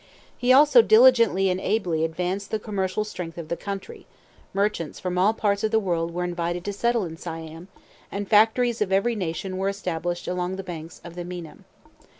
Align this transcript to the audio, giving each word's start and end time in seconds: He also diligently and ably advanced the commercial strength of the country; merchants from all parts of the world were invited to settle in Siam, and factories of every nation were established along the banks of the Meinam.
He 0.35 0.51
also 0.51 0.81
diligently 0.81 1.51
and 1.51 1.61
ably 1.61 2.03
advanced 2.03 2.49
the 2.49 2.57
commercial 2.57 3.03
strength 3.03 3.37
of 3.37 3.49
the 3.49 3.55
country; 3.55 4.07
merchants 4.51 4.99
from 4.99 5.19
all 5.19 5.31
parts 5.31 5.63
of 5.63 5.69
the 5.69 5.77
world 5.77 6.11
were 6.11 6.23
invited 6.23 6.65
to 6.65 6.73
settle 6.73 7.05
in 7.05 7.17
Siam, 7.17 7.67
and 8.11 8.27
factories 8.27 8.81
of 8.81 8.91
every 8.91 9.13
nation 9.15 9.57
were 9.59 9.69
established 9.69 10.27
along 10.27 10.55
the 10.55 10.63
banks 10.63 11.01
of 11.03 11.13
the 11.13 11.23
Meinam. 11.23 11.65